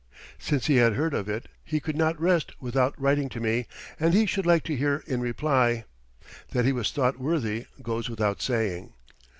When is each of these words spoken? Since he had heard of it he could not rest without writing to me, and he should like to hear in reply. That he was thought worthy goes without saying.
Since 0.39 0.65
he 0.65 0.77
had 0.77 0.93
heard 0.93 1.13
of 1.13 1.29
it 1.29 1.47
he 1.63 1.79
could 1.79 1.95
not 1.95 2.19
rest 2.19 2.53
without 2.59 2.99
writing 2.99 3.29
to 3.29 3.39
me, 3.39 3.67
and 3.99 4.15
he 4.15 4.25
should 4.25 4.47
like 4.47 4.63
to 4.63 4.75
hear 4.75 5.03
in 5.05 5.21
reply. 5.21 5.85
That 6.53 6.65
he 6.65 6.71
was 6.71 6.89
thought 6.91 7.19
worthy 7.19 7.67
goes 7.83 8.09
without 8.09 8.41
saying. 8.41 8.93